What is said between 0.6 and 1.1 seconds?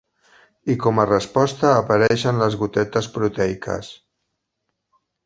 I com a